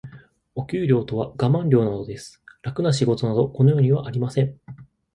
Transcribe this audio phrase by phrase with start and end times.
[0.55, 2.41] お給料とはガマン料なのです。
[2.63, 4.59] 楽な仕事など、この世にはありません。